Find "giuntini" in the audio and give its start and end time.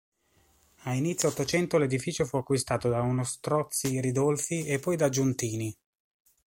5.11-5.77